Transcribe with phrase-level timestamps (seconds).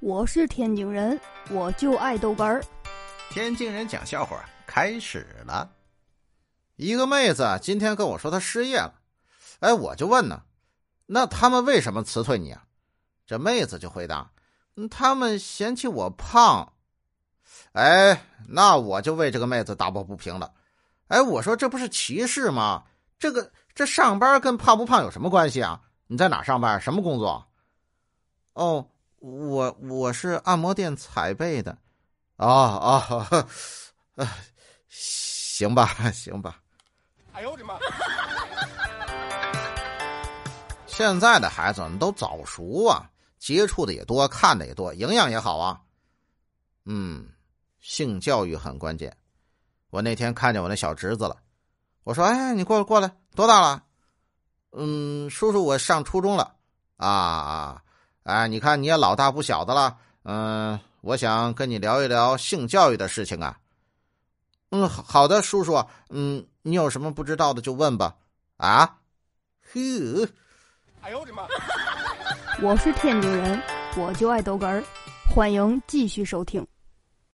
[0.00, 1.20] 我是天津人，
[1.50, 2.62] 我就爱豆干儿。
[3.30, 5.68] 天津人讲笑话开始了。
[6.76, 8.94] 一个妹子今天跟我说她失业了，
[9.58, 10.42] 哎，我就问呢，
[11.06, 12.62] 那他们为什么辞退你啊？
[13.26, 14.30] 这妹子就回答
[14.88, 16.74] ：“他们嫌弃我胖。”
[17.74, 20.52] 哎，那我就为这个妹子打抱不平了。
[21.08, 22.84] 哎，我说这不是歧视吗？
[23.18, 25.80] 这个这上班跟胖不胖有什么关系啊？
[26.06, 26.80] 你在哪上班？
[26.80, 27.48] 什么工作？
[28.52, 28.88] 哦。
[29.20, 31.76] 我我是按摩店踩背的，
[32.36, 33.48] 啊啊，
[34.88, 36.60] 行吧行吧。
[37.32, 37.78] 哎呦我的妈！
[40.86, 45.80] 现在的孩子们都早熟啊，接触的也多，看的也多，营养也好啊。
[46.84, 47.28] 嗯，
[47.80, 49.14] 性教育很关键。
[49.90, 51.36] 我那天看见我那小侄子了，
[52.04, 53.84] 我说：“哎，你过来过来，多大了？”
[54.72, 56.54] 嗯，叔叔，我上初中了。
[56.96, 57.82] 啊啊。
[58.28, 63.56] 哎，你看你也老大不小的了，嗯，我想跟你聊一聊性教育的事情啊。
[64.70, 68.14] 嗯，好的，叔叔，嗯，你有什么不知道的就问吧。
[68.58, 68.98] 啊，
[69.72, 70.28] 呵，
[71.00, 71.44] 哎呦我的妈！
[72.60, 73.62] 我是天津人，
[73.96, 74.84] 我就爱逗哏儿，
[75.34, 76.66] 欢迎继续收听。